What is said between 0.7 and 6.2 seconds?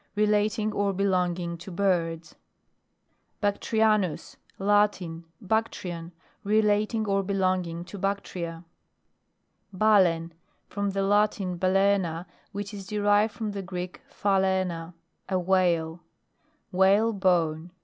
or belonging to birds. BACTRIANUS. Latin. Bactrian.